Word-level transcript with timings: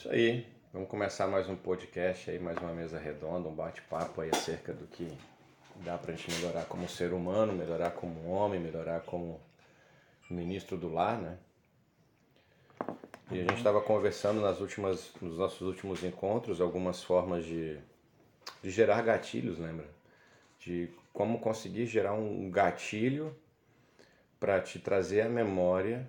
Isso 0.00 0.08
aí. 0.08 0.46
Vamos 0.72 0.88
começar 0.88 1.26
mais 1.26 1.46
um 1.46 1.54
podcast 1.54 2.30
aí, 2.30 2.38
mais 2.38 2.56
uma 2.56 2.72
mesa 2.72 2.98
redonda, 2.98 3.50
um 3.50 3.54
bate-papo 3.54 4.22
aí 4.22 4.30
acerca 4.32 4.72
do 4.72 4.86
que 4.86 5.06
dá 5.84 5.98
pra 5.98 6.14
gente 6.14 6.32
melhorar 6.36 6.64
como 6.64 6.88
ser 6.88 7.12
humano, 7.12 7.52
melhorar 7.52 7.90
como 7.90 8.30
homem, 8.30 8.58
melhorar 8.58 9.02
como 9.02 9.38
ministro 10.30 10.78
do 10.78 10.90
lar, 10.90 11.18
né? 11.18 11.36
E 13.30 13.40
a 13.40 13.42
gente 13.42 13.56
estava 13.56 13.78
conversando 13.82 14.40
nas 14.40 14.58
últimas, 14.62 15.12
nos 15.20 15.36
nossos 15.36 15.60
últimos 15.60 16.02
encontros 16.02 16.62
algumas 16.62 17.02
formas 17.02 17.44
de, 17.44 17.78
de 18.62 18.70
gerar 18.70 19.02
gatilhos, 19.02 19.58
lembra? 19.58 19.86
De 20.60 20.88
como 21.12 21.40
conseguir 21.40 21.84
gerar 21.84 22.14
um 22.14 22.50
gatilho 22.50 23.36
para 24.40 24.62
te 24.62 24.78
trazer 24.78 25.20
à 25.20 25.28
memória 25.28 26.08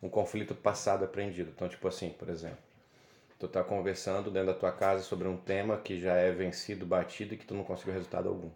um 0.00 0.08
conflito 0.08 0.54
passado 0.54 1.04
aprendido. 1.04 1.50
Então, 1.52 1.68
tipo 1.68 1.88
assim, 1.88 2.10
por 2.10 2.28
exemplo, 2.28 2.70
tu 3.42 3.48
tá 3.48 3.64
conversando 3.64 4.30
dentro 4.30 4.52
da 4.52 4.54
tua 4.54 4.70
casa 4.70 5.02
sobre 5.02 5.26
um 5.26 5.36
tema 5.36 5.76
que 5.76 6.00
já 6.00 6.14
é 6.14 6.30
vencido, 6.30 6.86
batido 6.86 7.34
e 7.34 7.36
que 7.36 7.44
tu 7.44 7.54
não 7.54 7.64
conseguiu 7.64 7.92
resultado 7.92 8.28
algum. 8.28 8.50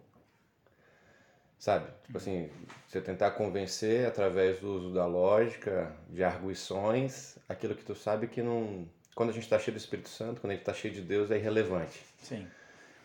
Sabe? 1.59 1.87
Tipo 2.05 2.17
assim, 2.17 2.49
você 2.87 3.01
tentar 3.01 3.31
convencer 3.31 4.07
através 4.07 4.59
do 4.59 4.71
uso 4.71 4.93
da 4.93 5.05
lógica, 5.05 5.93
de 6.09 6.23
arguições, 6.23 7.37
aquilo 7.49 7.75
que 7.75 7.83
tu 7.83 7.95
sabe 7.95 8.27
que 8.27 8.41
não. 8.41 8.87
Quando 9.15 9.31
a 9.31 9.33
gente 9.33 9.43
está 9.43 9.57
cheio 9.57 9.75
do 9.75 9.79
Espírito 9.79 10.09
Santo, 10.09 10.39
quando 10.39 10.51
a 10.51 10.53
gente 10.53 10.61
está 10.61 10.73
cheio 10.73 10.93
de 10.93 11.01
Deus, 11.01 11.31
é 11.31 11.37
irrelevante. 11.37 12.05
Sim. 12.19 12.47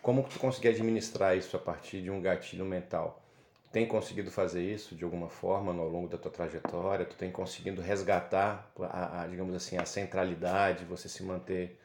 Como 0.01 0.23
que 0.23 0.31
tu 0.31 0.39
conseguir 0.39 0.69
administrar 0.69 1.35
isso 1.35 1.57
a 1.57 1.59
partir 1.59 2.01
de 2.01 2.11
um 2.11 2.21
gatilho 2.21 2.65
mental? 2.65 3.22
Tem 3.73 3.87
conseguido 3.87 4.29
fazer 4.29 4.61
isso 4.63 4.95
de 4.95 5.03
alguma 5.03 5.27
forma 5.27 5.73
ao 5.73 5.89
longo 5.89 6.07
da 6.07 6.15
tua 6.15 6.29
trajetória? 6.29 7.07
Tu 7.07 7.15
tem 7.15 7.31
conseguido 7.31 7.81
resgatar, 7.81 8.71
a, 8.81 9.23
a, 9.23 9.27
digamos 9.27 9.55
assim, 9.55 9.77
a 9.79 9.83
centralidade, 9.83 10.85
você 10.85 11.09
se 11.09 11.23
manter 11.23 11.75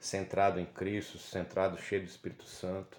centrado 0.00 0.58
em 0.58 0.64
Cristo, 0.64 1.18
centrado, 1.18 1.76
cheio 1.76 2.00
do 2.00 2.08
Espírito 2.08 2.44
Santo? 2.44 2.96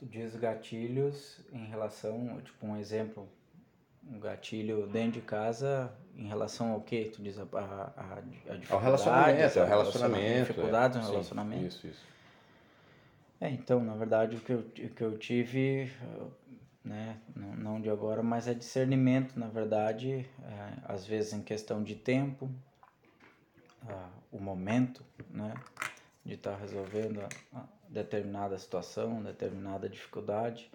Tu 0.00 0.06
diz 0.06 0.34
gatilhos 0.34 1.38
em 1.52 1.64
relação, 1.66 2.40
tipo 2.42 2.66
um 2.66 2.76
exemplo, 2.76 3.28
um 4.04 4.18
gatilho 4.18 4.88
dentro 4.88 5.20
de 5.20 5.20
casa 5.20 5.92
em 6.16 6.26
relação 6.26 6.72
ao 6.72 6.80
que? 6.80 7.04
Tu 7.04 7.22
diz 7.22 7.38
a, 7.38 7.44
a, 7.52 7.92
a 7.96 8.74
Ao 8.74 8.80
relacionamento, 8.80 9.60
ao 9.60 9.66
relacionamento. 9.68 10.46
Dificuldades 10.48 10.96
é. 10.96 11.00
no 11.00 11.06
Sim, 11.06 11.12
relacionamento. 11.12 11.66
Isso, 11.66 11.86
isso. 11.86 12.04
É, 13.40 13.48
então, 13.48 13.78
na 13.78 13.94
verdade, 13.94 14.34
o 14.34 14.40
que 14.40 14.52
eu, 14.52 14.58
o 14.58 14.88
que 14.90 15.02
eu 15.02 15.16
tive, 15.16 15.88
né, 16.84 17.18
não, 17.34 17.56
não 17.56 17.80
de 17.80 17.88
agora, 17.88 18.22
mas 18.22 18.46
é 18.46 18.54
discernimento, 18.54 19.38
na 19.38 19.48
verdade, 19.48 20.28
é, 20.42 20.72
às 20.84 21.06
vezes 21.06 21.32
em 21.32 21.42
questão 21.42 21.82
de 21.82 21.94
tempo, 21.94 22.50
ah, 23.88 24.10
o 24.30 24.38
momento, 24.38 25.02
né, 25.30 25.54
de 26.24 26.34
estar 26.34 26.56
resolvendo 26.56 27.20
a, 27.20 27.58
a 27.58 27.64
determinada 27.88 28.58
situação, 28.58 29.22
determinada 29.22 29.88
dificuldade, 29.88 30.70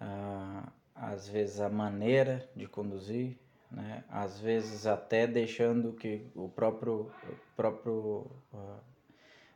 ah, 0.00 0.68
às 0.94 1.28
vezes 1.28 1.60
a 1.60 1.68
maneira 1.68 2.48
de 2.54 2.66
conduzir, 2.66 3.38
né, 3.70 4.04
às 4.10 4.38
vezes 4.40 4.86
até 4.86 5.26
deixando 5.26 5.92
que 5.92 6.30
o 6.34 6.48
próprio, 6.48 7.10
o 7.22 7.36
próprio 7.56 8.30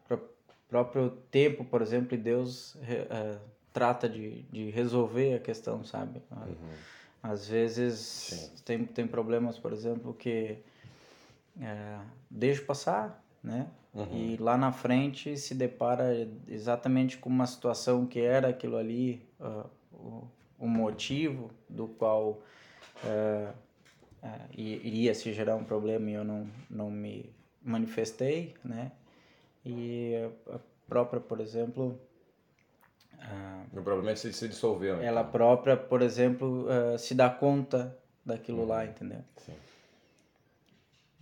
pró- 0.08 0.28
próprio 0.68 1.10
tempo, 1.30 1.64
por 1.64 1.82
exemplo, 1.82 2.14
e 2.14 2.18
Deus 2.18 2.76
trata 3.72 4.08
de, 4.08 4.42
de 4.44 4.70
resolver 4.70 5.34
a 5.34 5.38
questão, 5.40 5.84
sabe? 5.84 6.22
Ah, 6.30 6.46
Às 7.22 7.48
vezes 7.48 7.96
Sim. 7.98 8.62
tem, 8.64 8.84
tem 8.86 9.06
problemas, 9.06 9.58
por 9.58 9.72
exemplo, 9.72 10.12
que 10.14 10.58
é, 11.60 11.98
deixa 12.30 12.62
passar, 12.62 13.24
né? 13.42 13.68
E 14.10 14.36
lá 14.38 14.56
na 14.56 14.72
frente 14.72 15.36
se 15.36 15.54
depara 15.54 16.28
exatamente 16.48 17.18
com 17.18 17.28
uma 17.28 17.46
situação 17.46 18.06
que 18.06 18.20
era 18.20 18.48
aquilo 18.48 18.76
ali, 18.76 19.22
ah, 19.40 19.66
o, 19.92 20.26
o 20.58 20.66
motivo 20.68 21.50
do 21.68 21.86
qual 21.88 22.40
é, 23.04 23.52
i- 24.56 24.80
iria 24.86 25.14
se 25.14 25.32
gerar 25.32 25.56
um 25.56 25.64
problema 25.64 26.10
e 26.10 26.14
eu 26.14 26.24
não, 26.24 26.46
não 26.70 26.90
me 26.90 27.32
manifestei, 27.62 28.54
né? 28.64 28.92
E 29.64 30.14
a 30.50 30.58
própria, 30.88 31.20
por 31.20 31.40
exemplo, 31.40 31.98
ah, 33.30 33.62
O 33.72 33.82
problema 33.82 34.10
é 34.10 34.16
se 34.16 34.32
se 34.32 34.48
dissolveu. 34.48 35.00
ela 35.02 35.20
então. 35.20 35.32
própria, 35.32 35.76
por 35.76 36.02
exemplo, 36.02 36.66
ah, 36.68 36.98
se 36.98 37.14
dá 37.14 37.28
conta 37.30 37.96
daquilo 38.24 38.64
lá, 38.66 38.84
entendeu? 38.84 39.20
Sim. 39.38 39.54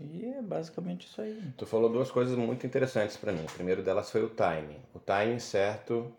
E 0.01 0.25
é 0.27 0.41
basicamente 0.41 1.07
isso 1.07 1.21
aí. 1.21 1.39
Tu 1.59 1.67
falou 1.67 1.91
duas 1.91 2.11
coisas 2.11 2.35
muito 2.37 2.67
interessantes 2.67 3.17
para 3.19 3.33
mim. 3.33 3.43
O 3.43 3.53
primeiro 3.53 3.83
delas 3.83 4.11
foi 4.11 4.25
o 4.25 4.31
timing. 4.31 4.79
O 4.95 4.99
timing 4.99 5.39
certo 5.39 6.11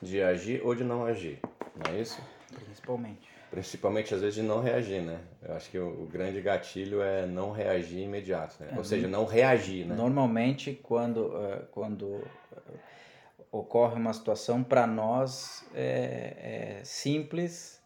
de 0.00 0.20
agir 0.20 0.60
ou 0.64 0.74
de 0.74 0.82
não 0.82 1.04
agir. 1.04 1.38
Não 1.76 1.94
é 1.94 2.00
isso? 2.00 2.20
Principalmente. 2.52 3.28
Principalmente 3.48 4.12
às 4.14 4.20
vezes 4.20 4.34
de 4.34 4.42
não 4.42 4.60
reagir, 4.60 5.02
né? 5.02 5.20
Eu 5.40 5.54
acho 5.54 5.70
que 5.70 5.78
o, 5.78 6.02
o 6.02 6.06
grande 6.06 6.40
gatilho 6.40 7.00
é 7.00 7.24
não 7.24 7.52
reagir 7.52 8.00
imediato, 8.00 8.56
né? 8.58 8.74
Ou 8.76 8.82
seja, 8.82 9.06
não 9.06 9.24
reagir, 9.24 9.86
né? 9.86 9.94
Normalmente, 9.94 10.72
quando, 10.82 11.32
ah, 11.36 11.62
quando 11.70 12.24
ocorre 13.52 13.96
uma 13.96 14.14
situação, 14.14 14.64
para 14.64 14.86
nós 14.86 15.62
é, 15.74 16.78
é 16.80 16.84
simples 16.84 17.80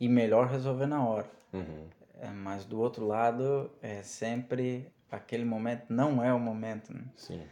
e 0.00 0.08
melhor 0.08 0.48
resolver 0.48 0.86
na 0.86 1.06
hora. 1.06 1.30
Uhum. 1.52 1.86
É, 2.18 2.30
mas 2.30 2.64
do 2.64 2.80
outro 2.80 3.06
lado, 3.06 3.70
é 3.82 4.02
sempre 4.02 4.90
aquele 5.10 5.44
momento 5.44 5.84
não 5.90 6.24
é 6.24 6.32
o 6.32 6.40
momento, 6.40 6.94
né? 6.94 7.04
Sim. 7.14 7.42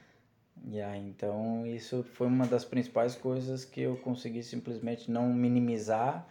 E 0.68 0.80
aí, 0.80 1.06
então, 1.06 1.66
isso 1.66 2.02
foi 2.02 2.26
uma 2.26 2.46
das 2.46 2.64
principais 2.64 3.14
coisas 3.14 3.64
que 3.64 3.82
eu 3.82 3.96
consegui 3.98 4.42
simplesmente 4.42 5.10
não 5.10 5.32
minimizar, 5.32 6.26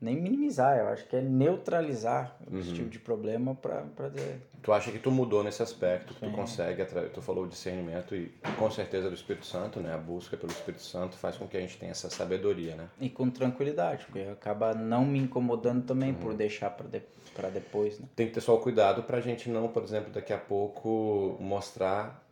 nem 0.00 0.16
minimizar, 0.16 0.78
eu 0.78 0.88
acho 0.88 1.06
que 1.06 1.14
é 1.16 1.20
neutralizar 1.20 2.34
esse 2.58 2.72
tipo 2.72 2.88
de 2.88 2.98
problema 2.98 3.54
para 3.54 4.08
dizer. 4.08 4.40
Tu 4.62 4.72
acha 4.72 4.90
que 4.90 4.98
tu 4.98 5.10
mudou 5.10 5.42
nesse 5.44 5.62
aspecto, 5.62 6.14
tu 6.14 6.30
consegue, 6.30 6.84
tu 7.12 7.20
falou 7.22 7.46
discernimento 7.46 8.14
e 8.14 8.32
com 8.58 8.70
certeza 8.70 9.08
do 9.08 9.14
Espírito 9.14 9.46
Santo, 9.46 9.80
né? 9.80 9.94
A 9.94 9.98
busca 9.98 10.36
pelo 10.36 10.52
Espírito 10.52 10.82
Santo 10.82 11.16
faz 11.16 11.36
com 11.36 11.46
que 11.46 11.56
a 11.56 11.60
gente 11.60 11.78
tenha 11.78 11.92
essa 11.92 12.08
sabedoria, 12.10 12.74
né? 12.76 12.88
E 13.00 13.08
com 13.10 13.28
tranquilidade, 13.30 14.04
porque 14.06 14.20
acaba 14.20 14.74
não 14.74 15.04
me 15.04 15.18
incomodando 15.18 15.84
também 15.84 16.10
Uhum. 16.12 16.18
por 16.18 16.34
deixar 16.34 16.70
para 16.70 16.88
de, 16.88 17.02
pra 17.34 17.48
depois, 17.48 17.98
né? 17.98 18.06
Tem 18.16 18.26
que 18.26 18.32
ter 18.34 18.40
só 18.40 18.54
o 18.54 18.58
cuidado 18.60 19.02
pra 19.02 19.20
gente 19.20 19.48
não, 19.48 19.68
por 19.68 19.82
exemplo, 19.82 20.10
daqui 20.12 20.32
a 20.32 20.38
pouco 20.38 21.36
mostrar 21.40 22.26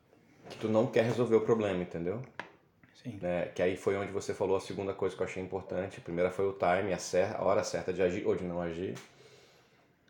que 0.50 0.56
tu 0.58 0.68
não 0.68 0.86
quer 0.86 1.04
resolver 1.04 1.36
o 1.36 1.40
problema, 1.42 1.82
entendeu? 1.82 2.20
Sim. 3.10 3.18
né? 3.20 3.50
Que 3.54 3.62
aí 3.62 3.76
foi 3.76 3.96
onde 3.96 4.12
você 4.12 4.32
falou 4.34 4.56
a 4.56 4.60
segunda 4.60 4.92
coisa 4.92 5.14
que 5.16 5.22
eu 5.22 5.26
achei 5.26 5.42
importante. 5.42 5.98
A 5.98 6.02
primeira 6.02 6.30
foi 6.30 6.46
o 6.46 6.52
time, 6.52 6.92
a, 6.92 6.98
cer- 6.98 7.34
a 7.36 7.42
hora 7.44 7.64
certa 7.64 7.92
de 7.92 8.02
agir 8.02 8.26
ou 8.26 8.34
de 8.34 8.44
não 8.44 8.60
agir. 8.60 8.94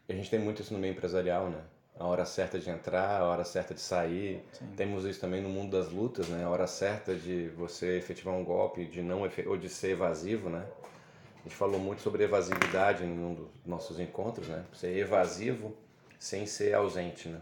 E 0.08 0.12
a 0.12 0.16
gente 0.16 0.30
tem 0.30 0.38
muito 0.38 0.62
isso 0.62 0.72
no 0.72 0.78
meio 0.80 0.92
empresarial, 0.92 1.48
né? 1.50 1.60
A 1.98 2.04
hora 2.06 2.24
certa 2.24 2.58
de 2.58 2.70
entrar, 2.70 3.20
a 3.20 3.24
hora 3.24 3.44
certa 3.44 3.74
de 3.74 3.80
sair. 3.80 4.42
Temos 4.76 5.04
isso 5.04 5.20
também 5.20 5.42
no 5.42 5.48
mundo 5.48 5.76
das 5.76 5.90
lutas, 5.92 6.28
né? 6.28 6.44
A 6.44 6.48
hora 6.48 6.66
certa 6.66 7.14
de 7.14 7.48
você 7.56 7.98
efetivar 7.98 8.34
um 8.34 8.44
golpe, 8.44 8.84
de 8.84 9.02
não 9.02 9.22
ou 9.46 9.56
de 9.56 9.68
ser 9.68 9.90
evasivo, 9.90 10.48
né? 10.48 10.64
A 11.40 11.42
gente 11.48 11.56
falou 11.56 11.80
muito 11.80 12.00
sobre 12.02 12.24
evasividade 12.24 13.04
em 13.04 13.10
um 13.10 13.34
dos 13.34 13.48
nossos 13.66 13.98
encontros, 13.98 14.48
né? 14.48 14.64
Ser 14.74 14.96
evasivo 14.96 15.74
sem 16.18 16.46
ser 16.46 16.74
ausente, 16.74 17.28
né? 17.28 17.40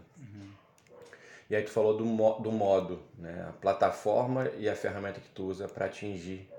E 1.49 1.55
aí 1.55 1.63
tu 1.63 1.69
falou 1.71 1.95
do, 1.95 2.05
mo- 2.05 2.39
do 2.39 2.51
modo, 2.51 3.01
né? 3.17 3.45
A 3.49 3.53
plataforma 3.53 4.49
e 4.57 4.67
a 4.67 4.75
ferramenta 4.75 5.19
que 5.21 5.29
tu 5.29 5.45
usa 5.45 5.67
para 5.67 5.85
atingir. 5.85 6.49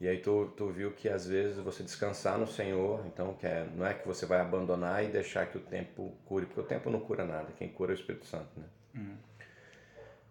E 0.00 0.08
aí 0.08 0.18
tu, 0.18 0.52
tu 0.56 0.68
viu 0.68 0.92
que 0.92 1.08
às 1.08 1.26
vezes 1.26 1.58
você 1.58 1.82
descansar 1.82 2.38
no 2.38 2.46
Senhor, 2.46 3.04
então 3.06 3.34
que 3.34 3.46
é, 3.46 3.66
não 3.74 3.86
é 3.86 3.92
que 3.94 4.06
você 4.06 4.24
vai 4.26 4.40
abandonar 4.40 5.04
e 5.04 5.08
deixar 5.08 5.46
que 5.46 5.58
o 5.58 5.60
tempo 5.60 6.12
cure, 6.26 6.46
porque 6.46 6.60
o 6.60 6.64
tempo 6.64 6.88
não 6.90 7.00
cura 7.00 7.24
nada, 7.24 7.48
quem 7.58 7.68
cura 7.68 7.92
é 7.92 7.94
o 7.94 7.98
Espírito 7.98 8.24
Santo, 8.26 8.48
né? 8.58 8.64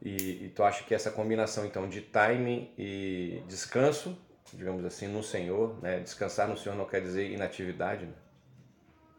E, 0.02 0.46
e 0.46 0.50
tu 0.56 0.64
acha 0.64 0.84
que 0.84 0.94
essa 0.96 1.12
combinação 1.12 1.66
então 1.66 1.88
de 1.88 2.02
timing 2.02 2.72
e 2.78 3.44
descanso, 3.48 4.18
digamos 4.54 4.84
assim, 4.86 5.08
no 5.08 5.22
Senhor, 5.22 5.78
né? 5.84 6.00
Descansar 6.00 6.48
no 6.48 6.58
Senhor 6.58 6.76
não 6.76 6.86
quer 6.86 7.02
dizer 7.02 7.30
inatividade, 7.32 8.06
né? 8.06 8.14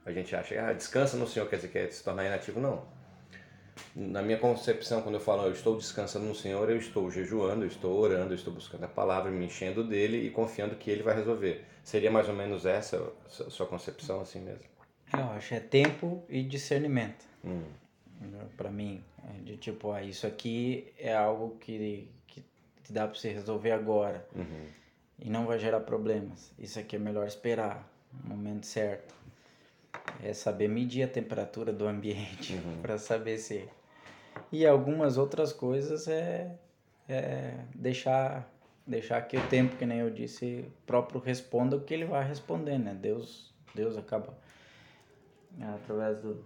A 0.05 0.11
gente 0.13 0.35
acha, 0.35 0.61
ah, 0.69 0.73
descansa 0.73 1.17
no 1.17 1.29
Senhor 1.29 1.49
quer 1.49 1.57
dizer 1.57 1.69
que 1.69 1.79
é 1.79 1.89
se 1.91 2.03
tornar 2.03 2.25
inativo, 2.25 2.59
não. 2.59 2.85
Na 3.95 4.23
minha 4.23 4.39
concepção, 4.39 5.03
quando 5.03 5.17
eu 5.17 5.21
falo 5.21 5.45
eu 5.47 5.53
estou 5.53 5.77
descansando 5.77 6.25
no 6.27 6.35
Senhor, 6.35 6.71
eu 6.71 6.77
estou 6.77 7.11
jejuando, 7.11 7.65
eu 7.65 7.69
estou 7.69 7.99
orando, 7.99 8.33
eu 8.33 8.37
estou 8.37 8.53
buscando 8.53 8.85
a 8.85 8.89
palavra, 8.89 9.31
me 9.31 9.45
enchendo 9.47 9.83
dele 9.83 10.27
e 10.27 10.31
confiando 10.31 10.77
que 10.77 10.91
ele 10.91 11.03
vai 11.03 11.15
resolver. 11.17 11.65
Seria 11.83 12.11
mais 12.11 12.29
ou 12.29 12.35
menos 12.35 12.67
essa 12.67 13.13
a 13.27 13.51
sua 13.51 13.67
concepção 13.67 14.21
assim 14.21 14.41
mesmo? 14.41 14.65
Eu 15.13 15.25
acho 15.31 15.55
é 15.55 15.61
tempo 15.61 16.23
e 16.29 16.43
discernimento. 16.43 17.25
Hum. 17.45 17.63
Para 18.57 18.71
mim, 18.71 19.03
é 19.25 19.41
de 19.43 19.57
tipo, 19.57 19.91
ah, 19.91 20.03
isso 20.03 20.27
aqui 20.27 20.93
é 20.99 21.15
algo 21.15 21.57
que, 21.59 22.07
que 22.29 22.45
dá 22.93 23.09
para 23.09 23.19
você 23.19 23.31
resolver 23.31 23.73
agora 23.73 24.25
Uhum. 24.37 24.67
e 25.19 25.31
não 25.31 25.47
vai 25.47 25.59
gerar 25.59 25.81
problemas. 25.81 26.53
Isso 26.59 26.79
aqui 26.79 26.97
é 26.97 26.99
melhor 26.99 27.27
esperar 27.27 27.91
o 28.25 28.29
momento 28.29 28.67
certo. 28.67 29.15
É 30.23 30.33
saber 30.33 30.69
medir 30.69 31.03
a 31.03 31.09
temperatura 31.09 31.73
do 31.73 31.89
ambiente 31.89 32.61
para 32.83 32.99
saber 32.99 33.39
se 33.39 33.69
E 34.53 34.67
algumas 34.67 35.17
outras 35.17 35.53
coisas 35.53 36.09
é, 36.09 36.59
é 37.09 37.55
deixar 37.75 38.49
deixar 38.87 39.23
que 39.23 39.37
o 39.37 39.49
tempo, 39.49 39.77
que 39.77 39.87
nem 39.87 39.99
eu 39.99 40.11
disse, 40.11 40.65
próprio 40.85 41.21
responda 41.21 41.77
o 41.77 41.81
que 41.81 41.95
ele 41.95 42.05
vai 42.05 42.27
responder, 42.27 42.77
né? 42.77 42.93
Deus, 42.93 43.55
Deus 43.73 43.97
acaba 43.97 44.37
né, 45.53 45.73
através 45.81 46.21
do, 46.21 46.45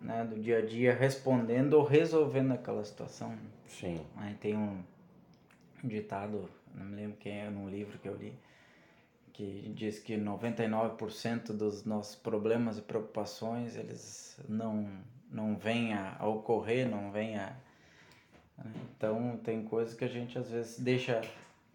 né, 0.00 0.24
do 0.24 0.40
dia 0.40 0.58
a 0.58 0.66
dia 0.66 0.94
respondendo 0.94 1.74
ou 1.74 1.84
resolvendo 1.84 2.52
aquela 2.52 2.84
situação. 2.84 3.36
Sim. 3.66 4.00
Aí 4.16 4.34
tem 4.34 4.56
um 4.56 4.82
ditado, 5.84 6.48
não 6.74 6.86
me 6.86 6.96
lembro 6.96 7.16
quem 7.18 7.40
é, 7.40 7.50
num 7.50 7.68
livro 7.68 7.98
que 7.98 8.08
eu 8.08 8.16
li, 8.16 8.36
que 9.32 9.70
diz 9.74 9.98
que 9.98 10.16
99% 10.16 11.52
dos 11.52 11.84
nossos 11.84 12.16
problemas 12.16 12.78
e 12.78 12.82
preocupações, 12.82 13.76
eles 13.76 14.40
não, 14.48 14.88
não 15.30 15.56
vêm 15.56 15.94
a, 15.94 16.16
ocorrer, 16.26 16.88
não 16.88 17.10
vêm 17.10 17.36
a... 17.36 17.52
Né? 18.58 18.72
Então, 18.96 19.38
tem 19.44 19.64
coisas 19.64 19.94
que 19.94 20.04
a 20.04 20.08
gente 20.08 20.38
às 20.38 20.50
vezes 20.50 20.78
deixa 20.78 21.20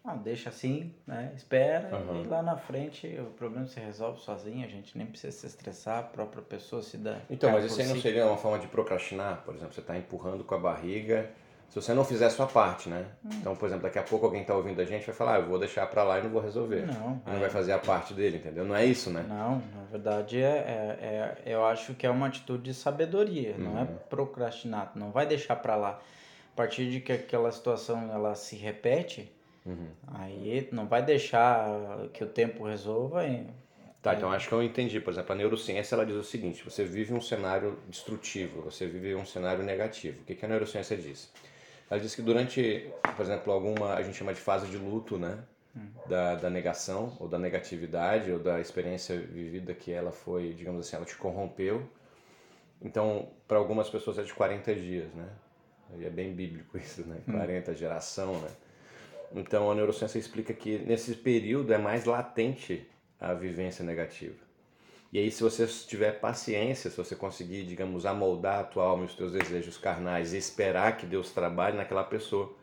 ah, 0.04 0.16
deixa 0.16 0.48
assim, 0.48 0.92
né? 1.06 1.32
Espera 1.36 1.96
uhum. 1.96 2.24
e 2.24 2.26
lá 2.26 2.42
na 2.42 2.56
frente 2.56 3.06
o 3.20 3.26
problema 3.26 3.68
se 3.68 3.78
resolve 3.78 4.20
sozinho, 4.20 4.66
a 4.66 4.68
gente 4.68 4.98
nem 4.98 5.06
precisa 5.06 5.30
se 5.30 5.46
estressar, 5.46 6.00
a 6.00 6.02
própria 6.02 6.42
pessoa 6.42 6.82
se 6.82 6.96
dá. 6.96 7.20
Então, 7.30 7.52
mas 7.52 7.66
isso 7.66 7.80
aí 7.80 7.86
não 7.86 8.00
seria 8.00 8.26
uma 8.26 8.36
forma 8.36 8.58
de 8.58 8.66
procrastinar? 8.66 9.42
Por 9.44 9.54
exemplo, 9.54 9.72
você 9.72 9.80
está 9.80 9.96
empurrando 9.96 10.42
com 10.42 10.56
a 10.56 10.58
barriga, 10.58 11.30
se 11.72 11.80
você 11.80 11.94
não 11.94 12.04
fizer 12.04 12.26
a 12.26 12.30
sua 12.30 12.46
parte, 12.46 12.90
né? 12.90 13.06
Hum. 13.24 13.30
Então, 13.40 13.56
por 13.56 13.64
exemplo, 13.64 13.84
daqui 13.84 13.98
a 13.98 14.02
pouco 14.02 14.26
alguém 14.26 14.42
está 14.42 14.54
ouvindo 14.54 14.78
a 14.78 14.84
gente 14.84 15.06
vai 15.06 15.14
falar, 15.14 15.36
ah, 15.36 15.38
eu 15.38 15.46
vou 15.46 15.58
deixar 15.58 15.86
para 15.86 16.04
lá 16.04 16.18
e 16.18 16.22
não 16.22 16.28
vou 16.28 16.42
resolver. 16.42 16.84
Não. 16.86 17.22
E 17.26 17.30
não 17.30 17.36
é. 17.38 17.40
vai 17.40 17.48
fazer 17.48 17.72
a 17.72 17.78
parte 17.78 18.12
dele, 18.12 18.36
entendeu? 18.36 18.62
Não 18.62 18.76
é 18.76 18.84
isso, 18.84 19.08
né? 19.08 19.24
Não, 19.26 19.54
na 19.74 19.84
verdade, 19.90 20.38
é, 20.38 20.44
é, 20.44 21.42
é 21.46 21.54
eu 21.54 21.64
acho 21.64 21.94
que 21.94 22.06
é 22.06 22.10
uma 22.10 22.26
atitude 22.26 22.64
de 22.64 22.74
sabedoria, 22.74 23.54
não 23.56 23.78
é 23.78 23.82
uhum. 23.84 23.96
procrastinar, 24.10 24.92
não 24.94 25.10
vai 25.10 25.24
deixar 25.24 25.56
para 25.56 25.74
lá. 25.74 25.98
A 26.52 26.54
partir 26.54 26.90
de 26.90 27.00
que 27.00 27.10
aquela 27.10 27.50
situação 27.50 28.12
ela 28.12 28.34
se 28.34 28.54
repete, 28.54 29.32
Uhum. 29.64 29.90
Aí 30.08 30.68
não 30.72 30.88
vai 30.88 31.04
deixar 31.04 32.08
que 32.12 32.24
o 32.24 32.26
tempo 32.26 32.64
resolva. 32.64 33.24
Hein? 33.24 33.46
Tá, 34.02 34.14
então 34.14 34.32
acho 34.32 34.48
que 34.48 34.54
eu 34.54 34.62
entendi. 34.62 35.00
Por 35.00 35.12
exemplo, 35.12 35.32
a 35.32 35.36
neurociência 35.36 35.94
ela 35.94 36.04
diz 36.04 36.16
o 36.16 36.24
seguinte: 36.24 36.64
você 36.64 36.84
vive 36.84 37.14
um 37.14 37.20
cenário 37.20 37.78
destrutivo, 37.88 38.62
você 38.62 38.86
vive 38.86 39.14
um 39.14 39.24
cenário 39.24 39.62
negativo. 39.62 40.20
O 40.20 40.24
que, 40.24 40.34
que 40.34 40.44
a 40.44 40.48
neurociência 40.48 40.96
diz? 40.96 41.32
Ela 41.92 42.00
diz 42.00 42.14
que 42.14 42.22
durante, 42.22 42.90
por 43.14 43.22
exemplo, 43.22 43.52
alguma 43.52 43.92
a 43.92 44.02
gente 44.02 44.16
chama 44.16 44.32
de 44.32 44.40
fase 44.40 44.66
de 44.66 44.78
luto, 44.78 45.18
né? 45.18 45.44
Da, 46.06 46.36
da 46.36 46.48
negação 46.48 47.14
ou 47.20 47.28
da 47.28 47.38
negatividade 47.38 48.32
ou 48.32 48.38
da 48.38 48.60
experiência 48.60 49.18
vivida 49.18 49.74
que 49.74 49.92
ela 49.92 50.10
foi, 50.10 50.54
digamos 50.54 50.86
assim, 50.86 50.96
ela 50.96 51.04
te 51.04 51.14
corrompeu. 51.16 51.86
Então, 52.80 53.28
para 53.46 53.58
algumas 53.58 53.90
pessoas 53.90 54.18
é 54.18 54.22
de 54.22 54.32
40 54.32 54.74
dias, 54.74 55.12
né? 55.12 55.28
E 55.98 56.06
é 56.06 56.08
bem 56.08 56.32
bíblico 56.32 56.78
isso, 56.78 57.06
né? 57.06 57.20
40 57.30 57.70
uhum. 57.70 57.76
geração, 57.76 58.40
né? 58.40 58.48
Então 59.34 59.70
a 59.70 59.74
neurociência 59.74 60.18
explica 60.18 60.54
que 60.54 60.78
nesse 60.78 61.14
período 61.14 61.74
é 61.74 61.78
mais 61.78 62.06
latente 62.06 62.88
a 63.20 63.34
vivência 63.34 63.84
negativa. 63.84 64.42
E 65.12 65.18
aí, 65.18 65.30
se 65.30 65.42
você 65.42 65.66
tiver 65.66 66.12
paciência, 66.20 66.90
se 66.90 66.96
você 66.96 67.14
conseguir, 67.14 67.64
digamos, 67.64 68.06
amoldar 68.06 68.60
a 68.60 68.64
tua 68.64 68.84
alma 68.84 69.02
e 69.02 69.06
os 69.06 69.14
teus 69.14 69.32
desejos 69.32 69.76
carnais 69.76 70.32
e 70.32 70.38
esperar 70.38 70.96
que 70.96 71.04
Deus 71.04 71.30
trabalhe 71.30 71.76
naquela 71.76 72.02
pessoa, 72.02 72.54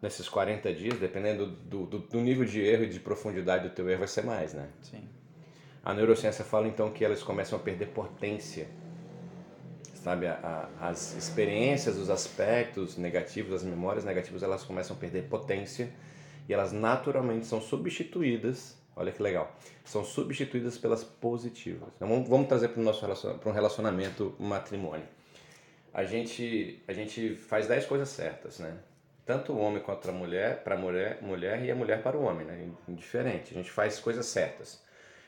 nesses 0.00 0.28
40 0.28 0.72
dias, 0.72 0.98
dependendo 0.98 1.46
do, 1.46 1.86
do, 1.86 1.98
do 1.98 2.20
nível 2.20 2.44
de 2.44 2.60
erro 2.60 2.84
e 2.84 2.88
de 2.88 3.00
profundidade 3.00 3.68
do 3.68 3.74
teu 3.74 3.88
erro, 3.90 4.00
vai 4.00 4.08
ser 4.08 4.24
mais, 4.24 4.54
né? 4.54 4.68
Sim. 4.80 5.08
A 5.84 5.92
neurociência 5.92 6.44
fala 6.44 6.68
então 6.68 6.90
que 6.90 7.04
elas 7.04 7.22
começam 7.22 7.58
a 7.58 7.62
perder 7.62 7.88
potência 7.88 8.68
sabe, 10.02 10.26
a, 10.26 10.68
a, 10.80 10.88
as 10.88 11.16
experiências, 11.16 11.96
os 11.96 12.10
aspectos 12.10 12.96
negativos, 12.96 13.54
as 13.54 13.62
memórias 13.62 14.04
negativas, 14.04 14.42
elas 14.42 14.64
começam 14.64 14.96
a 14.96 14.98
perder 14.98 15.28
potência 15.28 15.90
e 16.48 16.52
elas 16.52 16.72
naturalmente 16.72 17.46
são 17.46 17.60
substituídas, 17.60 18.76
olha 18.96 19.12
que 19.12 19.22
legal, 19.22 19.54
são 19.84 20.04
substituídas 20.04 20.78
pelas 20.78 21.02
positivas. 21.04 21.88
Então 21.96 22.08
vamos, 22.08 22.28
vamos 22.28 22.48
trazer 22.48 22.68
para 22.68 22.80
o 22.80 22.84
nosso 22.84 23.06
para 23.38 23.50
um 23.50 23.52
relacionamento 23.52 24.34
matrimônio. 24.38 25.06
A 25.92 26.04
gente, 26.04 26.82
a 26.88 26.92
gente 26.92 27.34
faz 27.34 27.66
dez 27.66 27.84
coisas 27.84 28.08
certas, 28.08 28.58
né? 28.58 28.78
Tanto 29.24 29.52
o 29.52 29.58
homem 29.58 29.82
quanto 29.82 30.08
a 30.08 30.12
mulher, 30.12 30.64
para 30.64 30.74
a 30.74 30.78
mulher, 30.78 31.22
mulher 31.22 31.62
e 31.64 31.70
a 31.70 31.74
mulher 31.74 32.02
para 32.02 32.16
o 32.16 32.22
homem, 32.22 32.46
né? 32.46 32.68
Indiferente. 32.88 33.52
A 33.52 33.56
gente 33.56 33.70
faz 33.70 34.00
coisas 34.00 34.26
certas. 34.26 34.82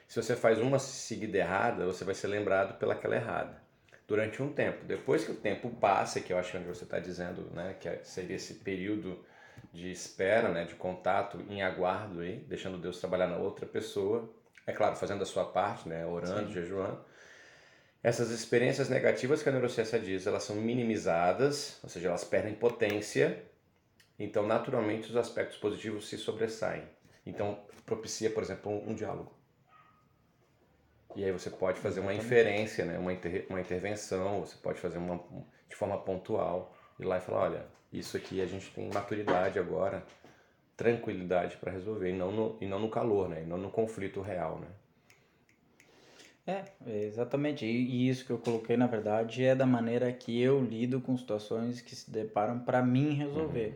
Se 0.09 0.21
você 0.21 0.35
faz 0.35 0.59
uma 0.59 0.79
seguida 0.79 1.39
errada, 1.39 1.87
você 1.87 2.05
vai 2.05 2.15
ser 2.15 2.29
lembrado 2.29 2.79
pelaquela 2.79 3.15
errada 3.15 3.63
durante 4.07 4.43
um 4.43 4.53
tempo. 4.53 4.85
Depois 4.85 5.25
que 5.25 5.33
o 5.33 5.37
tempo 5.37 5.71
passa, 5.71 6.21
que 6.21 6.33
eu 6.33 6.39
acho 6.39 6.51
que 6.51 6.57
é 6.57 6.61
você 6.61 6.85
está 6.85 6.99
dizendo, 6.99 7.51
né, 7.55 7.77
que 7.81 7.89
é, 7.89 8.01
seria 8.03 8.37
esse 8.37 8.55
período 8.55 9.25
de 9.73 9.91
espera, 9.91 10.49
né, 10.49 10.65
de 10.65 10.75
contato 10.75 11.45
em 11.49 11.63
aguardo 11.63 12.21
aí, 12.21 12.39
deixando 12.49 12.79
Deus 12.79 13.01
trabalhar 13.01 13.27
na 13.27 13.37
outra 13.37 13.67
pessoa, 13.67 14.33
é 14.67 14.73
claro, 14.73 14.97
fazendo 14.97 15.23
a 15.23 15.27
sua 15.27 15.45
parte, 15.45 15.89
né, 15.89 16.07
orando, 16.07 16.49
Sim. 16.49 16.53
jejuando. 16.53 17.05
Essas 18.03 18.31
experiências 18.31 18.89
negativas 18.89 19.43
que 19.43 19.49
a 19.49 19.53
neurociência 19.53 19.99
diz, 19.99 20.27
elas 20.27 20.43
são 20.43 20.57
minimizadas, 20.57 21.79
ou 21.83 21.89
seja, 21.89 22.09
elas 22.09 22.23
perdem 22.23 22.55
potência, 22.55 23.43
então 24.19 24.47
naturalmente 24.47 25.11
os 25.11 25.17
aspectos 25.17 25.57
positivos 25.57 26.09
se 26.09 26.19
sobressaem. 26.19 26.85
Então 27.27 27.65
propicia, 27.87 28.31
por 28.31 28.43
exemplo, 28.43 28.71
um, 28.71 28.91
um 28.91 28.95
diálogo. 28.95 29.33
E 31.17 31.25
aí 31.25 31.31
você 31.31 31.49
pode 31.49 31.81
fazer 31.81 32.01
uma 32.01 32.13
inferência, 32.13 32.85
né? 32.85 32.99
uma, 32.99 33.13
inter, 33.13 33.47
uma 33.49 33.61
intervenção, 33.61 34.41
você 34.41 34.57
pode 34.57 34.81
fazer 34.81 34.99
uma, 34.99 35.23
de 35.69 35.77
forma 35.77 35.97
pontual, 35.99 36.77
ir 36.99 37.05
lá 37.05 37.19
e 37.19 37.21
falar, 37.21 37.43
olha, 37.43 37.67
isso 37.99 38.17
aqui 38.17 38.41
a 38.41 38.47
gente 38.47 38.71
tem 38.71 38.89
maturidade 38.89 39.59
agora, 39.59 40.05
tranquilidade 40.77 41.57
para 41.57 41.73
resolver, 41.73 42.11
e 42.11 42.13
não, 42.13 42.33
no, 42.33 42.57
e 42.61 42.67
não 42.67 42.79
no 42.79 42.89
calor, 42.89 43.29
né? 43.29 43.43
e 43.43 43.47
não 43.47 43.57
no 43.57 43.71
conflito 43.71 44.21
real. 44.21 44.61
Né? 44.61 44.69
É, 46.87 47.05
exatamente. 47.05 47.65
E, 47.65 48.09
isso 48.09 48.25
que 48.25 48.31
eu 48.31 48.39
coloquei, 48.39 48.77
na 48.77 48.87
verdade, 48.87 49.45
é 49.45 49.55
da 49.55 49.67
maneira 49.67 50.13
que 50.13 50.41
eu 50.41 50.63
lido 50.63 51.01
com 51.01 51.17
situações 51.17 51.81
que 51.81 51.95
se 51.97 52.11
deparam 52.11 52.59
para 52.59 52.83
mim 52.83 53.15
resolver. 53.15 53.69
Uhum. 53.69 53.75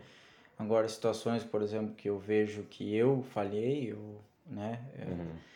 Agora, 0.59 0.88
situações, 0.88 1.44
por 1.44 1.62
exemplo, 1.62 1.94
que 1.94 2.09
eu 2.09 2.19
vejo 2.19 2.65
que 2.65 2.94
eu 2.94 3.23
falhei, 3.31 3.93
eu, 3.93 4.20
né? 4.47 4.81
Uhum 4.99 5.49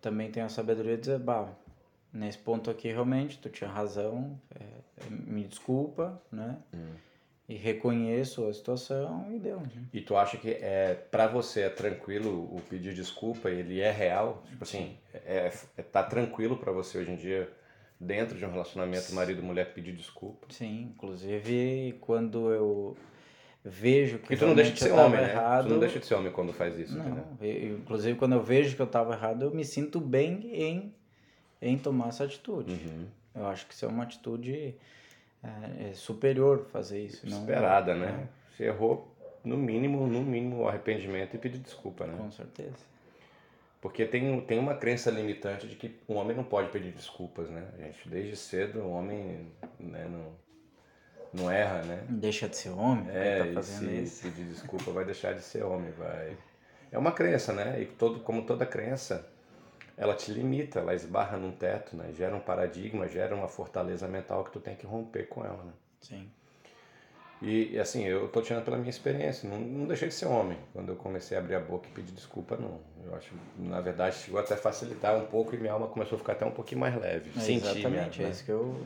também 0.00 0.30
tenho 0.30 0.46
a 0.46 0.48
sabedoria 0.48 0.96
de 0.96 1.02
dizer, 1.02 1.18
bah, 1.18 1.48
nesse 2.12 2.38
ponto 2.38 2.70
aqui 2.70 2.88
realmente 2.88 3.38
tu 3.38 3.48
tinha 3.48 3.70
razão, 3.70 4.40
é, 4.54 4.64
é, 4.64 5.10
me 5.10 5.44
desculpa, 5.44 6.20
né? 6.30 6.58
Hum. 6.74 6.94
E 7.48 7.54
reconheço 7.54 8.46
a 8.46 8.52
situação 8.52 9.26
e 9.34 9.38
deu. 9.38 9.58
Né? 9.60 9.70
E 9.92 10.02
tu 10.02 10.16
acha 10.16 10.36
que 10.36 10.50
é 10.50 10.94
para 11.10 11.26
você 11.26 11.62
é 11.62 11.70
tranquilo 11.70 12.44
o 12.54 12.60
pedir 12.68 12.92
desculpa, 12.92 13.48
ele 13.48 13.80
é 13.80 13.90
real? 13.90 14.42
Tipo 14.50 14.64
assim, 14.64 14.98
é, 15.14 15.50
é 15.76 15.82
tá 15.82 16.02
tranquilo 16.02 16.58
para 16.58 16.70
você 16.72 16.98
hoje 16.98 17.10
em 17.10 17.16
dia 17.16 17.50
dentro 17.98 18.36
de 18.36 18.44
um 18.44 18.50
relacionamento 18.50 19.14
marido-mulher 19.14 19.72
pedir 19.72 19.92
desculpa? 19.92 20.46
Sim, 20.50 20.92
inclusive 20.94 21.96
quando 22.00 22.52
eu 22.52 22.96
vejo 23.64 24.18
que 24.18 24.34
e 24.34 24.36
tu 24.36 24.46
não 24.46 24.54
deixa 24.54 24.72
de 24.72 24.80
ser 24.80 24.92
homem, 24.92 25.20
né? 25.20 25.30
errado. 25.30 25.66
Tu 25.66 25.70
não 25.70 25.80
deixa 25.80 25.98
de 25.98 26.06
ser 26.06 26.14
homem 26.14 26.32
quando 26.32 26.52
faz 26.52 26.78
isso, 26.78 26.96
não, 26.96 27.38
eu, 27.40 27.78
inclusive 27.78 28.18
quando 28.18 28.34
eu 28.34 28.42
vejo 28.42 28.76
que 28.76 28.82
eu 28.82 28.86
estava 28.86 29.14
errado, 29.14 29.42
eu 29.42 29.54
me 29.54 29.64
sinto 29.64 30.00
bem 30.00 30.50
em, 30.52 30.94
em 31.60 31.78
tomar 31.78 32.08
essa 32.08 32.24
atitude. 32.24 32.72
Uhum. 32.72 33.06
Eu 33.34 33.46
acho 33.46 33.66
que 33.66 33.74
isso 33.74 33.84
é 33.84 33.88
uma 33.88 34.04
atitude 34.04 34.74
é, 35.42 35.90
é 35.90 35.92
superior 35.92 36.66
fazer 36.72 37.00
isso. 37.04 37.26
Esperada, 37.26 37.94
não, 37.94 38.00
né? 38.00 38.28
É. 38.28 38.56
Você 38.56 38.64
errou, 38.64 39.14
no 39.44 39.56
mínimo, 39.56 40.06
no 40.06 40.20
mínimo, 40.22 40.62
o 40.62 40.68
arrependimento 40.68 41.34
e 41.34 41.38
pedir 41.38 41.58
desculpa, 41.58 42.06
né? 42.06 42.14
Com 42.16 42.30
certeza. 42.30 42.88
Porque 43.80 44.04
tem, 44.04 44.40
tem 44.40 44.58
uma 44.58 44.74
crença 44.74 45.10
limitante 45.10 45.68
de 45.68 45.76
que 45.76 45.96
um 46.08 46.16
homem 46.16 46.36
não 46.36 46.42
pode 46.42 46.68
pedir 46.70 46.90
desculpas, 46.90 47.48
né? 47.48 47.68
A 47.78 47.82
gente, 47.82 48.08
desde 48.08 48.36
cedo, 48.36 48.80
o 48.80 48.90
homem 48.90 49.52
né, 49.78 50.08
não 50.10 50.48
não 51.32 51.50
erra, 51.50 51.82
né? 51.82 52.04
Deixa 52.08 52.48
de 52.48 52.56
ser 52.56 52.70
homem, 52.70 53.06
é, 53.10 53.44
tá 53.44 53.54
fazendo 53.54 53.90
se, 53.90 54.02
isso. 54.02 54.22
pedir 54.22 54.44
desculpa 54.44 54.90
vai 54.90 55.04
deixar 55.04 55.34
de 55.34 55.42
ser 55.42 55.62
homem, 55.62 55.90
vai. 55.92 56.36
É 56.90 56.98
uma 56.98 57.12
crença, 57.12 57.52
né? 57.52 57.80
E 57.82 57.86
todo, 57.86 58.20
como 58.20 58.46
toda 58.46 58.64
crença, 58.64 59.28
ela 59.98 60.14
te 60.14 60.32
limita, 60.32 60.78
ela 60.78 60.94
esbarra 60.94 61.36
num 61.36 61.52
teto, 61.52 61.96
né? 61.96 62.12
Gera 62.16 62.34
um 62.34 62.40
paradigma, 62.40 63.08
gera 63.08 63.34
uma 63.34 63.48
fortaleza 63.48 64.06
mental 64.06 64.44
que 64.44 64.52
tu 64.52 64.60
tem 64.60 64.76
que 64.76 64.86
romper 64.86 65.28
com 65.28 65.44
ela, 65.44 65.62
né? 65.64 65.72
Sim. 66.00 66.30
E, 67.42 67.74
e, 67.74 67.78
assim, 67.78 68.04
eu 68.04 68.28
tô 68.28 68.40
tirando 68.42 68.64
pela 68.64 68.76
minha 68.76 68.90
experiência, 68.90 69.48
não, 69.48 69.60
não 69.60 69.86
deixei 69.86 70.08
de 70.08 70.14
ser 70.14 70.26
homem. 70.26 70.58
Quando 70.72 70.88
eu 70.88 70.96
comecei 70.96 71.36
a 71.36 71.40
abrir 71.40 71.54
a 71.54 71.60
boca 71.60 71.86
e 71.88 71.92
pedir 71.92 72.12
desculpa, 72.12 72.56
não. 72.56 72.80
Eu 73.04 73.14
acho, 73.14 73.32
na 73.56 73.80
verdade, 73.80 74.16
chegou 74.16 74.40
até 74.40 74.54
a 74.54 74.56
facilitar 74.56 75.16
um 75.16 75.26
pouco 75.26 75.54
e 75.54 75.58
minha 75.58 75.72
alma 75.72 75.86
começou 75.86 76.16
a 76.16 76.18
ficar 76.18 76.32
até 76.32 76.44
um 76.44 76.50
pouquinho 76.50 76.80
mais 76.80 76.96
leve. 76.96 77.30
É, 77.36 77.52
exatamente, 77.52 78.18
minha, 78.18 78.28
é 78.28 78.30
isso 78.30 78.44
que 78.44 78.50
eu 78.50 78.84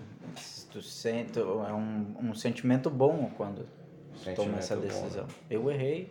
tu 0.73 0.81
sente, 0.81 1.39
é 1.39 1.43
um, 1.43 2.15
um 2.21 2.35
sentimento 2.35 2.89
bom 2.89 3.31
quando 3.37 3.67
sentimento 4.17 4.37
toma 4.37 4.59
essa 4.59 4.77
decisão. 4.77 5.25
Bom, 5.25 5.29
né? 5.29 5.35
Eu 5.51 5.71
errei, 5.71 6.11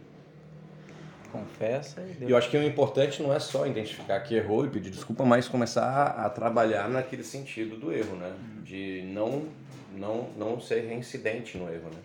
confessa 1.31 2.01
e 2.01 2.25
E 2.25 2.29
eu 2.29 2.37
acho 2.37 2.49
que 2.49 2.57
o 2.57 2.63
importante 2.63 3.21
não 3.23 3.33
é 3.33 3.39
só 3.39 3.65
identificar 3.65 4.19
que 4.19 4.35
errou 4.35 4.65
e 4.65 4.69
pedir 4.69 4.89
desculpa, 4.89 5.23
mas 5.23 5.47
começar 5.47 6.07
a 6.07 6.29
trabalhar 6.29 6.89
naquele 6.89 7.23
sentido 7.23 7.77
do 7.77 7.91
erro, 7.91 8.15
né? 8.15 8.35
De 8.63 9.01
não, 9.05 9.47
não, 9.95 10.29
não 10.37 10.59
ser 10.59 10.81
reincidente 10.81 11.57
no 11.57 11.71
erro, 11.71 11.89
né? 11.89 12.01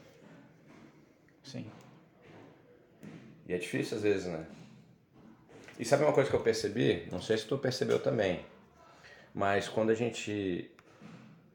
Sim. 1.43 1.67
E 3.49 3.53
é 3.53 3.59
difícil 3.59 3.97
às 3.97 4.03
vezes, 4.03 4.27
né? 4.27 4.45
E 5.79 5.85
sabe 5.85 6.05
uma 6.05 6.13
coisa 6.13 6.31
que 6.31 6.37
eu 6.37 6.41
percebi? 6.41 7.07
Não 7.13 7.21
sei 7.21 7.37
se 7.37 7.47
tu 7.47 7.59
percebeu 7.59 7.99
também, 7.99 8.41
mas 9.35 9.69
quando 9.69 9.91
a 9.91 9.95
gente 9.95 10.71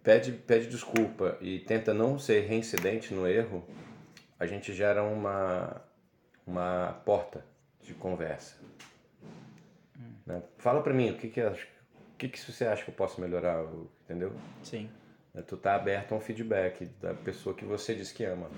pede, 0.04 0.32
pede 0.32 0.68
desculpa 0.68 1.38
e 1.42 1.60
tenta 1.60 1.94
não 1.94 2.20
ser 2.20 2.42
reincidente 2.42 3.14
no 3.14 3.28
erro, 3.28 3.64
a 4.40 4.46
gente 4.46 4.74
gera 4.74 5.04
uma, 5.04 5.82
uma 6.46 7.02
porta 7.04 7.51
de 7.84 7.94
conversa. 7.94 8.56
Né? 10.26 10.42
Fala 10.58 10.82
pra 10.82 10.94
mim, 10.94 11.12
o 11.12 11.18
que 11.18 11.30
que, 11.30 11.42
acha- 11.42 11.68
o 12.14 12.18
que 12.18 12.30
que 12.30 12.40
você 12.40 12.66
acha 12.66 12.84
que 12.84 12.90
eu 12.92 12.96
posso 12.96 13.20
melhorar, 13.22 13.64
entendeu? 14.06 14.32
Sim. 14.64 14.90
É, 15.34 15.42
Tu 15.42 15.56
tá 15.58 15.76
aberto 15.76 16.14
a 16.14 16.16
um 16.18 16.20
feedback 16.22 16.86
da 17.02 17.14
pessoa 17.14 17.56
que 17.56 17.66
você 17.66 17.96
diz 17.96 18.12
que 18.12 18.24
ama. 18.26 18.50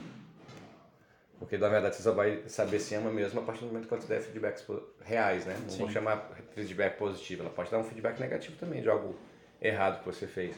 Porque 1.39 1.58
na 1.58 1.68
verdade 1.68 1.96
você 1.96 2.03
só 2.03 2.13
vai 2.13 2.42
saber 2.48 2.80
se 2.80 2.96
ama 2.96 3.12
mesmo 3.12 3.39
a 3.39 3.44
partir 3.44 3.62
do 3.62 3.68
momento 3.68 3.88
que 3.88 3.98
te 3.98 4.08
der 4.08 4.22
feedbacks 4.22 4.65
reais, 5.03 5.46
né? 5.46 5.56
Não 5.60 5.68
vou 5.77 5.88
Sim. 5.88 5.89
chamar 5.94 6.30
feedback 6.53 6.98
positivo, 6.98 7.42
ela 7.42 7.51
pode 7.51 7.70
dar 7.70 7.80
um 7.80 7.84
feedback 7.84 8.20
negativo 8.20 8.56
também 8.58 8.82
de 8.82 8.89
algo 8.89 9.15
errado 9.62 10.00
que 10.00 10.06
você 10.06 10.25
fez. 10.25 10.56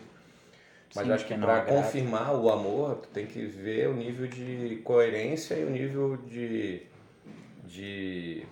Mas 0.93 1.03
Sim, 1.03 1.09
eu 1.09 1.15
acho 1.15 1.25
que 1.25 1.35
para 1.37 1.57
agrada. 1.57 1.81
confirmar 1.81 2.35
o 2.35 2.49
amor, 2.51 2.97
tu 2.97 3.09
tem 3.09 3.25
que 3.25 3.45
ver 3.45 3.89
o 3.89 3.93
nível 3.93 4.27
de 4.27 4.79
coerência 4.83 5.55
e 5.55 5.63
o 5.65 5.69
nível 5.69 6.17
de, 6.17 6.83
de 7.75 8.47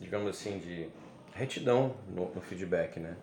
digamos 0.00 0.28
assim, 0.28 0.58
de 0.58 0.88
retidão 1.32 1.94
no, 2.08 2.34
no 2.34 2.40
feedback, 2.40 2.98
né? 2.98 3.16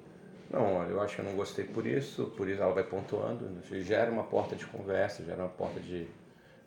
Não, 0.50 0.78
olha, 0.78 0.90
eu 0.90 1.02
acho 1.02 1.16
que 1.16 1.22
eu 1.22 1.26
não 1.26 1.36
gostei 1.36 1.66
por 1.66 1.86
isso, 1.86 2.26
por 2.36 2.50
isso 2.50 2.62
ela 2.62 2.74
vai 2.74 2.84
pontuando, 2.84 3.48
isso 3.64 3.80
gera 3.84 4.10
uma 4.10 4.24
porta 4.24 4.56
de 4.56 4.66
conversa, 4.66 5.24
gera 5.24 5.44
uma 5.44 5.50
porta 5.50 5.80
de, 5.80 6.08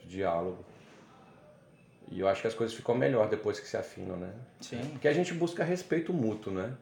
de 0.01 0.09
diálogo. 0.09 0.65
E 2.11 2.21
eu 2.21 2.29
acho 2.29 2.43
que 2.43 2.47
as 2.47 2.55
coisas 2.55 2.77
ficam 2.77 2.95
melhor 2.95 3.29
depois 3.29 3.59
que 3.59 3.67
se 3.67 3.77
afinam, 3.77 4.17
né? 4.17 4.33
Sim. 4.61 4.81
Porque 4.93 5.09
a 5.09 5.13
gente 5.13 5.33
busca 5.33 5.65
respeito 5.65 6.13
mútuo, 6.13 6.53
né? 6.53 6.75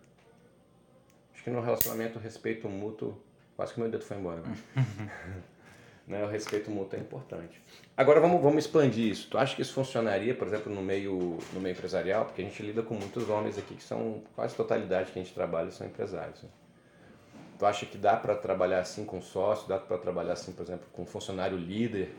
Acho 1.33 1.45
que 1.45 1.51
no 1.51 1.61
relacionamento, 1.61 2.19
respeito 2.19 2.69
mútuo. 2.69 3.17
Quase 3.57 3.73
que 3.73 3.81
meu 3.81 3.89
dedo 3.89 4.05
foi 4.05 4.17
embora. 4.17 4.43
Né? 6.07 6.25
O 6.25 6.27
respeito 6.27 6.71
mútuo 6.71 6.99
é 6.99 7.03
importante. 7.03 7.63
Agora 7.97 8.21
vamos, 8.21 8.41
vamos 8.43 8.65
expandir 8.65 9.11
isso. 9.11 9.29
Tu 9.31 9.39
acha 9.39 9.55
que 9.55 9.63
isso 9.63 9.73
funcionaria, 9.73 10.35
por 10.35 10.47
exemplo, 10.47 10.75
no 10.75 10.83
meio, 10.83 11.39
no 11.53 11.61
meio 11.61 11.73
empresarial? 11.73 12.25
Porque 12.25 12.43
a 12.43 12.45
gente 12.45 12.63
lida 12.63 12.83
com 12.83 12.95
muitos 12.95 13.29
homens 13.29 13.59
aqui 13.59 13.75
que 13.75 13.83
são 13.83 14.23
quase 14.35 14.55
totalidade 14.55 15.13
que 15.13 15.19
a 15.19 15.23
gente 15.23 15.35
trabalha 15.35 15.71
são 15.71 15.87
empresários. 15.87 16.43
Né? 16.43 16.49
Tu 17.59 17.67
acha 17.67 17.85
que 17.85 17.99
dá 17.99 18.17
para 18.17 18.35
trabalhar 18.35 18.81
assim 18.81 19.05
com 19.05 19.21
sócio? 19.21 19.69
Dá 19.69 19.79
para 19.79 19.99
trabalhar 19.99 20.33
assim, 20.33 20.53
por 20.53 20.63
exemplo, 20.63 20.87
com 20.93 21.05
funcionário 21.05 21.59
líder? 21.59 22.15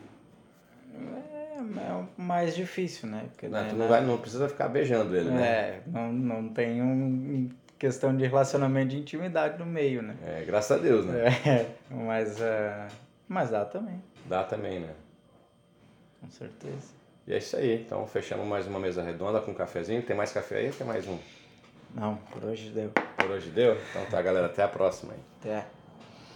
É, 0.93 1.57
é 1.57 2.03
mais 2.15 2.55
difícil, 2.55 3.09
né? 3.09 3.25
Porque, 3.31 3.47
Não, 3.47 3.63
né, 3.63 3.73
não, 3.73 3.87
vai, 3.87 4.05
não 4.05 4.17
precisa 4.17 4.47
ficar 4.47 4.67
beijando 4.67 5.15
ele, 5.15 5.31
né? 5.31 5.43
É, 5.43 5.81
não, 5.87 6.13
não 6.13 6.49
tem 6.49 6.81
um 6.81 7.49
questão 7.79 8.15
de 8.15 8.27
relacionamento 8.27 8.89
de 8.89 8.97
intimidade 8.97 9.57
no 9.57 9.65
meio, 9.65 10.03
né? 10.03 10.15
É, 10.23 10.43
graças 10.45 10.77
a 10.77 10.79
Deus, 10.79 11.07
né? 11.07 11.25
É, 11.43 11.65
mas, 11.89 12.39
é, 12.39 12.87
mas 13.31 13.49
dá 13.49 13.63
também, 13.63 14.03
Dá 14.25 14.43
também, 14.43 14.81
né? 14.81 14.93
com 16.19 16.29
certeza. 16.29 16.93
E 17.25 17.33
é 17.33 17.37
isso 17.37 17.55
aí. 17.55 17.81
Então 17.81 18.05
fechamos 18.05 18.45
mais 18.45 18.67
uma 18.67 18.79
mesa 18.79 19.01
redonda 19.01 19.39
com 19.39 19.51
um 19.51 19.53
cafezinho. 19.53 20.01
Tem 20.03 20.15
mais 20.15 20.31
café 20.31 20.57
aí 20.57 20.67
ou 20.67 20.73
tem 20.73 20.85
mais 20.85 21.07
um? 21.07 21.17
Não, 21.95 22.17
por 22.31 22.43
hoje 22.43 22.69
deu. 22.71 22.91
Por 23.17 23.31
hoje 23.31 23.49
deu? 23.49 23.75
Então 23.89 24.05
tá, 24.07 24.21
galera. 24.21 24.47
Até 24.47 24.63
a 24.63 24.67
próxima 24.67 25.13
aí. 25.13 25.19
Até. 25.39 25.65